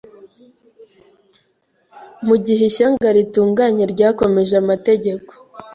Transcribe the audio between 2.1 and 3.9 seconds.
mu gihe ishyanga ritunganye,